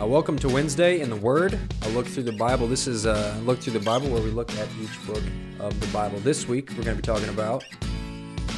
[0.00, 2.66] Uh, welcome to Wednesday in the Word, a look through the Bible.
[2.66, 5.22] This is a look through the Bible where we look at each book
[5.58, 6.18] of the Bible.
[6.20, 7.64] This week we're going to be talking about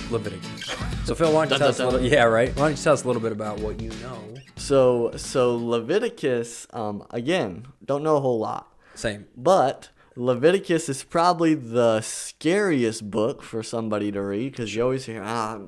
[0.09, 0.77] Leviticus.
[1.05, 2.01] So Phil, why don't you tell us a little?
[2.01, 2.55] Yeah, right.
[2.55, 4.23] Why don't you tell us a little bit about what you know?
[4.55, 9.27] So so Leviticus, um, again, don't know a whole lot, Same.
[9.36, 15.20] but Leviticus is probably the scariest book for somebody to read because you always hear,
[15.24, 15.59] ah,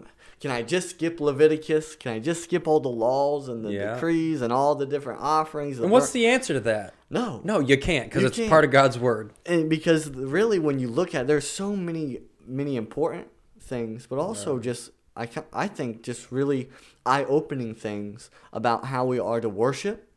[0.44, 1.96] can I just skip Leviticus?
[1.96, 3.94] Can I just skip all the laws and the Yeah.
[3.94, 5.78] decrees and all the different offerings?
[5.78, 6.92] And what's the answer to that?
[7.08, 8.50] no No, you can't because it's can't.
[8.50, 9.32] part of God's Word.
[9.46, 14.18] and because really when you look at it, there's so many many important things but
[14.18, 16.68] also just I, I think just really
[17.06, 20.10] eye-opening things about how we are to worship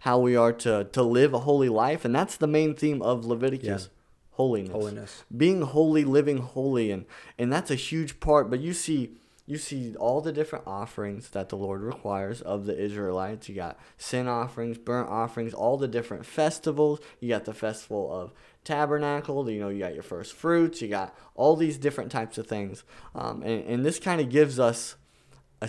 [0.00, 3.24] how we are to, to live a holy life and that's the main theme of
[3.24, 3.88] leviticus
[4.32, 5.24] holiness Holiness.
[5.36, 7.04] being holy living holy and
[7.36, 11.48] and that's a huge part but you see you see all the different offerings that
[11.48, 16.24] the lord requires of the israelites you got sin offerings burnt offerings all the different
[16.24, 18.32] festivals you got the festival of
[18.64, 22.46] tabernacle you know you got your first fruits you got all these different types of
[22.46, 22.84] things
[23.14, 24.94] um, and, and this kind of gives us
[25.60, 25.68] a,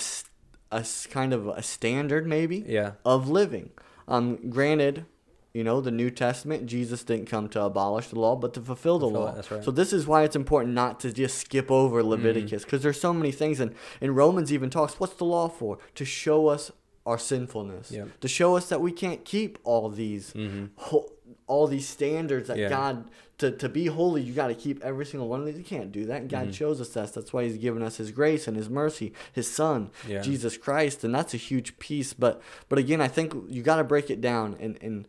[0.71, 2.93] a kind of a standard maybe Yeah.
[3.05, 3.69] of living.
[4.07, 5.05] Um, granted,
[5.53, 8.97] you know, the New Testament, Jesus didn't come to abolish the law, but to fulfill
[8.99, 9.33] the Fulfill law.
[9.35, 9.43] right.
[9.45, 9.63] Mm-hmm.
[9.63, 13.13] So this is why it's important not to just skip over Leviticus, because there's so
[13.13, 15.77] many things, and in Romans even talks, what's the law for?
[15.95, 16.71] To show us
[17.05, 18.19] our sinfulness, Yep.
[18.21, 20.33] to show us that we can't keep all these,
[20.77, 21.11] ho-
[21.47, 22.61] all these standards that Mm-hmm.
[22.63, 22.69] Yeah.
[22.69, 23.09] God.
[23.39, 25.57] To, to be holy, you got to keep every single one of these.
[25.57, 26.21] You can't do that.
[26.21, 26.51] And God Mm-hmm.
[26.51, 27.13] shows us that.
[27.13, 30.21] That's why He's given us His grace and His mercy, His Son, Yeah.
[30.21, 32.13] Jesus Christ, and that's a huge piece.
[32.13, 34.55] But but again, I think you got to break it down.
[34.61, 35.07] And and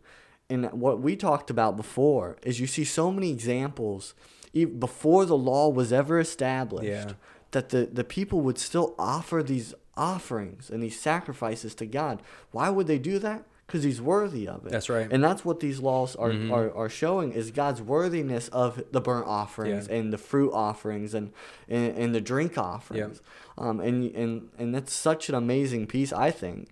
[0.49, 4.13] and what we talked about before is you see so many examples
[4.53, 7.11] before the law was ever established Yeah.
[7.51, 12.21] that the the people would still offer these offerings and these sacrifices to God.
[12.51, 13.45] Why would they do that?
[13.65, 14.71] Because He's worthy of it.
[14.71, 15.07] That's right.
[15.11, 16.51] And that's what these laws are, Mhm.
[16.51, 19.95] are, are showing is God's worthiness of the burnt offerings Yeah.
[19.95, 21.31] and the fruit offerings and,
[21.67, 23.21] and, and the drink offerings.
[23.57, 26.69] Um, and, and, and that's such an amazing piece, I think,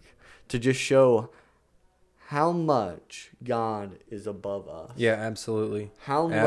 [0.50, 1.30] to just show
[2.28, 4.92] how much God is above us.
[4.96, 5.92] Yeah, absolutely.
[6.06, 6.38] How much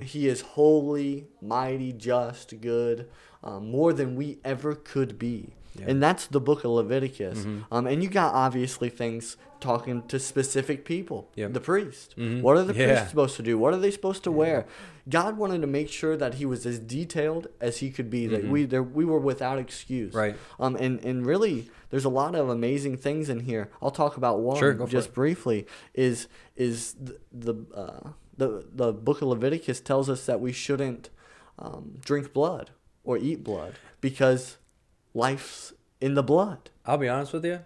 [0.00, 3.08] He is holy, mighty, just, good,
[3.42, 5.54] um, more than we ever could be.
[5.78, 5.82] Yeah.
[5.82, 5.90] Mm-hmm.
[5.90, 7.44] And that's the book of Leviticus.
[7.70, 11.30] Um, and you got obviously things talking to specific people.
[11.34, 11.52] Yep.
[11.54, 12.14] The priest.
[12.18, 12.42] Mhm.
[12.42, 12.86] What are the Yeah.
[12.86, 13.58] priests supposed to do?
[13.58, 14.66] What are they supposed to wear?
[15.08, 18.26] God wanted to make sure that he was as detailed as he could be.
[18.26, 20.10] That we there, we were without excuse.
[20.10, 20.18] Mm-hmm.
[20.18, 20.36] Right.
[20.60, 23.70] Um, and, and really, there's a lot of amazing things in here.
[23.80, 25.66] I'll talk about one Sure, just briefly.
[25.94, 31.08] Is is the the, uh, the the book of Leviticus tells us that we shouldn't
[31.58, 32.70] um, drink blood
[33.04, 34.58] or eat blood because
[35.16, 36.70] life's in the blood.
[36.84, 37.60] I'll be honest with you.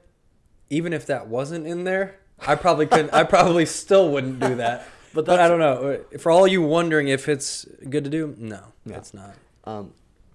[0.71, 2.17] Even if that wasn't in there,
[2.47, 3.13] I probably couldn't.
[3.13, 4.87] I probably still wouldn't do that.
[5.13, 6.05] But but, I don't know.
[6.21, 8.99] For all you wondering if it's good to do, no, Yeah.
[8.99, 9.35] it's not.
[9.65, 9.93] Um,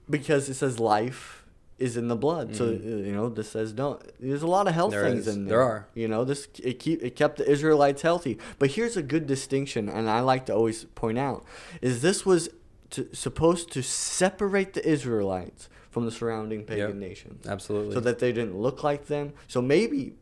[0.10, 1.46] because it says life
[1.80, 2.58] is in the blood.
[2.58, 4.02] So uh, you know this says don't.
[4.20, 5.02] There's a lot of health Mm-hmm.
[5.02, 5.36] There things is.
[5.38, 5.66] in There there.
[5.66, 5.88] are.
[5.94, 8.38] You know this it keep it kept the Israelites healthy.
[8.60, 11.46] But here's a good distinction, and I like to always point out
[11.82, 12.50] is this was
[12.90, 16.96] to, supposed to separate the Israelites from the surrounding pagan Yep.
[17.10, 17.94] nations, Absolutely.
[17.94, 19.32] so that they didn't look like them.
[19.48, 20.16] So maybe.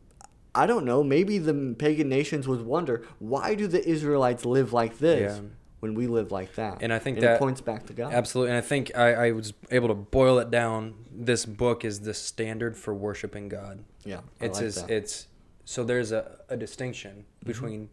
[0.54, 1.02] I don't know.
[1.02, 5.48] Maybe the pagan nations would wonder why do the Israelites live like this Yeah.
[5.80, 6.78] when we live like that?
[6.80, 8.12] And I think it that- points back to God.
[8.14, 8.50] Absolutely.
[8.52, 10.94] And I think I, I was able to boil it down.
[11.12, 13.84] This book is the standard for worshiping God.
[14.04, 14.90] Yeah, I It's like that.
[14.90, 15.26] it's
[15.64, 17.48] so there's a, a distinction mm-hmm.
[17.48, 17.88] between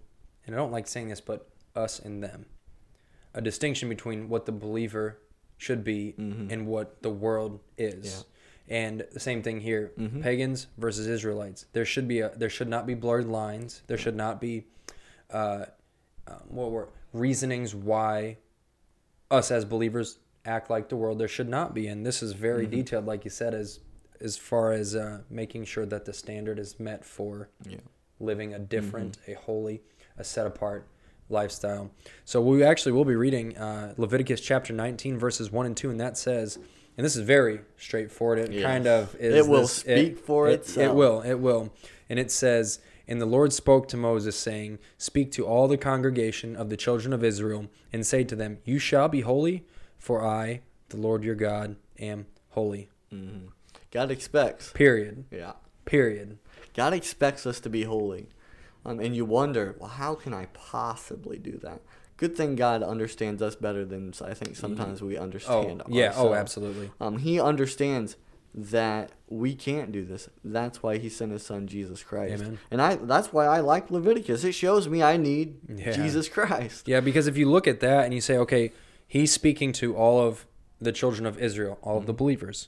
[0.46, 2.46] and I don't like saying this, but us and them.
[3.34, 5.18] A distinction between what the believer
[5.62, 8.26] should be and what the world is.
[8.68, 9.92] And the same thing here,
[10.22, 11.66] pagans versus Israelites.
[11.74, 13.82] There should be a there should not be blurred lines.
[13.88, 14.66] There should not be
[15.30, 15.66] uh,
[16.28, 18.38] um, what were reasonings why
[19.30, 21.20] us as believers act like the world.
[21.20, 23.80] There should not be, and this is very detailed, like you said, as
[24.20, 27.78] as far as uh, making sure that the standard is met for Yeah.
[28.20, 29.82] living a different, a holy,
[30.18, 30.88] a set apart
[31.32, 31.92] lifestyle.
[32.26, 36.00] So we actually will be reading uh, Leviticus chapter 19, verses 1 and 2, and
[36.00, 36.58] that says,
[36.98, 38.38] and this is very straightforward.
[38.40, 38.64] It Yes.
[38.64, 39.34] kind of is.
[39.46, 40.92] It will this- speak for it, itself.
[40.92, 41.22] It will.
[41.22, 41.74] It will.
[42.10, 46.56] And it says, And the Lord spoke to Moses, saying, Speak to all the congregation
[46.56, 49.66] of the children of Israel, and say to them, You shall be holy,
[49.98, 52.90] for I, the Lord your God, am holy.
[53.10, 53.48] hmm
[53.90, 54.72] God expects.
[54.74, 55.26] Period.
[55.32, 55.54] Yeah.
[55.86, 56.38] Period.
[56.74, 58.28] God expects us to be holy.
[58.86, 61.82] Um, and you wonder, well, how can I possibly do that?
[62.18, 65.82] Good thing God understands us better than I think sometimes we understand.
[65.86, 66.14] Oh, yeah.
[66.16, 66.92] Oh, absolutely.
[67.00, 68.16] Um, he understands
[68.54, 70.30] that we can't do this.
[70.44, 72.42] That's why he sent his son Jesus Christ.
[72.42, 72.60] Amen.
[72.70, 74.44] And I that's why I like Leviticus.
[74.44, 75.92] It shows me I need Yeah.
[75.92, 76.88] Jesus Christ.
[76.88, 78.72] Yeah, because if you look at that and you say, okay,
[79.08, 80.46] he's speaking to all of
[80.80, 82.68] the children of Israel, all of the believers,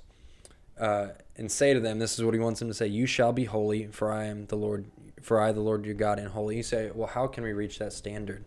[0.80, 3.34] uh, and say to them, this is what he wants them to say: "You shall
[3.34, 4.86] be holy, for I am the Lord,
[5.24, 7.80] for I, the Lord your God, am holy." You say, well, how can we reach
[7.80, 8.46] that standard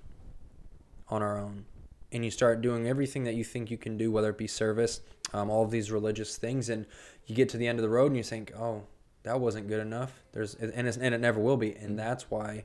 [1.08, 1.64] on our own?
[2.12, 5.00] And you start doing everything that you think you can do, whether it be service,
[5.34, 6.86] um, all of these religious things, and
[7.26, 8.84] you get to the end of the road and you think, oh,
[9.24, 10.22] that wasn't good enough.
[10.32, 11.96] There's and it's, and it never will be, and mm-hmm.
[11.96, 12.64] that's why,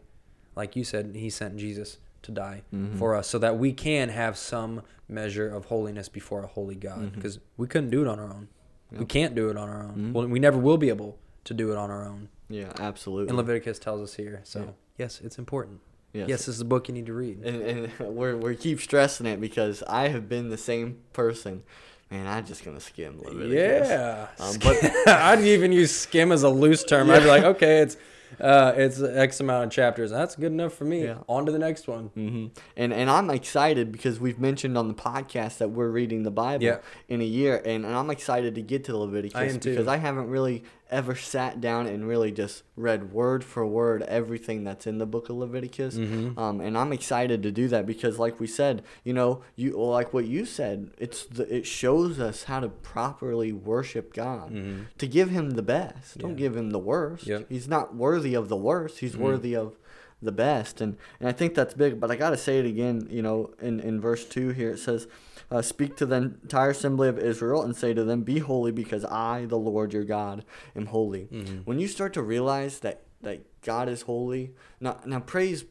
[0.55, 2.97] like you said, he sent Jesus to die mm-hmm.
[2.97, 6.99] for us so that we can have some measure of holiness before a holy God
[6.99, 7.15] mm-hmm.
[7.15, 8.47] because we couldn't do it on our own.
[8.91, 10.11] We can't do it on our own.
[10.11, 12.29] Well, we never will be able to do it on our own.
[12.49, 13.29] Yeah, absolutely.
[13.29, 14.41] And Leviticus tells us here.
[14.43, 14.65] So, Yeah.
[14.97, 15.79] yes, it's important.
[16.13, 16.27] Yes.
[16.27, 17.39] Yes, this is a book you need to read.
[17.45, 21.63] and, and we're we keep stressing it because I have been the same person.
[22.09, 23.87] Man, I'm just gonna skim Leviticus.
[23.87, 24.27] Yeah.
[24.37, 27.09] Um, but I'd even use skim as a loose term.
[27.09, 27.95] I'd be like, okay, it's
[28.39, 30.11] uh, it's X amount of chapters.
[30.11, 31.03] That's good enough for me.
[31.03, 31.17] Yeah.
[31.27, 32.09] On to the next one.
[32.15, 32.47] Mm-hmm.
[32.77, 36.63] And and I'm excited because we've mentioned on the podcast that we're reading the Bible
[36.63, 36.77] Yeah.
[37.09, 40.29] in a year, and, and I'm excited to get to Leviticus I because I haven't
[40.29, 45.05] really ever sat down and really just read word for word everything that's in the
[45.05, 45.95] book of Leviticus.
[45.95, 46.37] Mm-hmm.
[46.37, 50.13] Um, and I'm excited to do that because, like we said, you know, you like
[50.13, 54.53] what you said, it's the, it shows us how to properly worship God,
[54.97, 56.17] to give Him the best.
[56.17, 56.37] Don't Mm-hmm.
[56.37, 56.47] Yeah.
[56.49, 57.25] give Him the worst.
[57.25, 57.45] Yep.
[57.49, 58.99] He's not worthy of the worst.
[58.99, 59.23] He's Mm-hmm.
[59.23, 59.77] worthy of
[60.23, 63.23] the best and and i think that's big but i gotta say it again you
[63.23, 65.07] know in in verse 2 here it says
[65.49, 69.03] uh, speak to the entire assembly of israel and say to them be holy because
[69.05, 70.45] i the lord your god
[70.75, 71.23] am holy
[71.65, 75.65] when you start to realize that that god is holy now now praise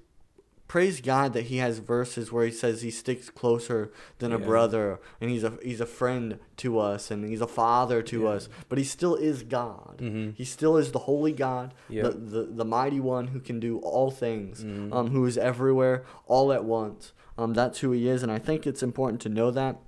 [0.71, 3.91] praise god that he has verses where he says he sticks closer
[4.21, 4.47] than a Yeah.
[4.47, 8.29] brother and he's a he's a friend to us and he's a father to Yeah.
[8.35, 10.37] us but he still is god Mhm.
[10.37, 12.05] he still is the holy god Yep.
[12.05, 14.93] the, the the mighty one who can do all things, Mhm.
[14.95, 17.13] um, who is everywhere all at once.
[17.37, 19.81] Um, that's who he is, and I think it's important to know that.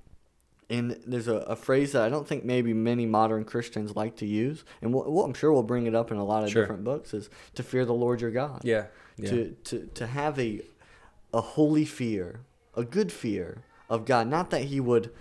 [0.69, 4.25] And there's a, a phrase that I don't think maybe many modern Christians like to
[4.25, 6.63] use, and we'll, we'll, I'm sure we'll bring it up in a lot of Sure.
[6.63, 8.61] different books, is to fear the Lord your God.
[8.63, 8.85] Yeah.
[9.17, 9.29] yeah.
[9.29, 10.61] To, to, to have a,
[11.33, 12.41] a holy fear,
[12.75, 14.27] a good fear of God.
[14.27, 15.11] Not that he would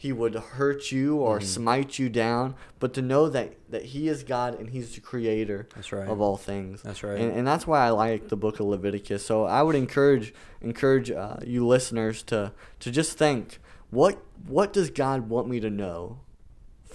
[0.00, 1.42] he would hurt you or Mhm.
[1.42, 5.68] smite you down, but to know that, that he is God and he's the creator
[5.90, 6.06] right.
[6.06, 6.82] of all things.
[6.82, 7.18] That's right.
[7.18, 9.26] And, and that's why I like the book of Leviticus.
[9.26, 13.58] So I would encourage encourage uh, you listeners to to just think
[13.90, 16.20] what what does God want me to know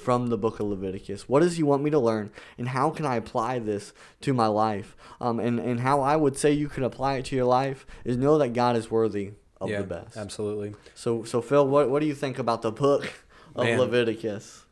[0.03, 1.29] from the book of Leviticus?
[1.29, 4.47] What does He want me to learn, and how can I apply this to my
[4.47, 4.95] life?
[5.21, 8.17] Um, and and how I would say you can apply it to your life is
[8.17, 10.17] know that God is worthy of yeah, the best.
[10.17, 10.75] Absolutely.
[10.93, 13.11] So so Phil, what what do you think about the book
[13.55, 13.79] of Man.
[13.79, 14.65] Leviticus?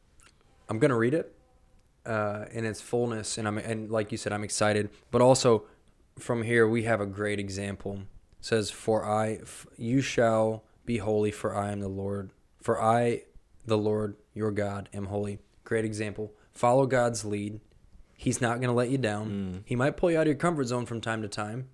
[0.70, 1.34] I'm gonna read it
[2.06, 4.90] uh, in its fullness, and I'm and like you said, I'm excited.
[5.12, 5.66] But also,
[6.20, 8.02] from here we have a great example.
[8.40, 12.32] It says, "For I, f- you shall be holy, for I am the Lord.
[12.62, 13.24] For I,
[13.66, 16.34] the Lord your God, am holy." Great example.
[16.52, 17.60] Follow God's lead.
[18.14, 19.30] He's not gonna let you down.
[19.30, 19.62] Mm.
[19.66, 21.70] He might pull you out of your comfort zone from time to time,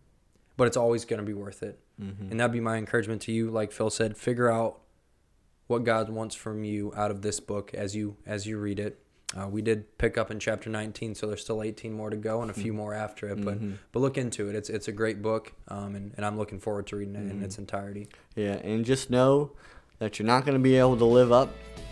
[0.55, 1.79] but it's always gonna be worth it.
[2.01, 2.31] Mm-hmm.
[2.31, 3.49] And that'd be my encouragement to you.
[3.49, 4.79] Like Phil said, figure out
[5.67, 8.99] what God wants from you out of this book as you as you read it.
[9.35, 12.41] Uh, we did pick up in chapter 19, so there's still 18 more to go
[12.41, 13.43] and a few more after it.
[13.43, 13.73] But Mhm.
[13.91, 14.55] but look into it.
[14.55, 17.41] It's it's a great book, um, and, and I'm looking forward to reading it in
[17.41, 17.43] Mhm.
[17.43, 18.07] its entirety.
[18.35, 19.51] Yeah, and just know
[19.99, 21.49] that you're not going to be able to live up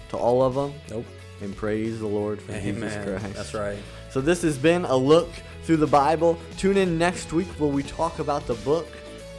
[0.09, 0.73] to all of them.
[0.89, 1.05] Nope.
[1.41, 3.19] And praise the Lord for Jesus Amen.
[3.19, 3.35] Christ.
[3.35, 3.77] That's right.
[4.09, 5.29] So this has been a look
[5.63, 6.39] through the Bible.
[6.57, 8.87] Tune in next week where we talk about the book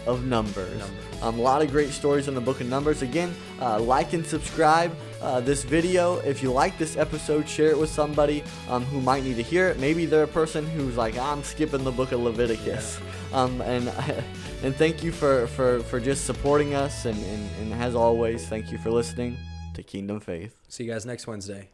[0.06, 0.78] of Numbers.
[0.78, 1.22] Numbers.
[1.22, 3.02] Um, a lot of great stories in the book of Numbers.
[3.02, 6.16] Again, uh, like and subscribe uh, this video.
[6.18, 9.68] If you like this episode, share it with somebody um, who might need to hear
[9.68, 9.78] it.
[9.78, 13.00] Maybe they're a person who's like, I'm skipping the book of Leviticus.
[13.32, 13.88] Um, and
[14.62, 17.06] and thank you for, for, for just supporting us.
[17.06, 19.36] And, and, and as always, thank you for listening
[19.76, 20.58] to Kingdom Faith.
[20.68, 21.68] See you guys next Wednesday.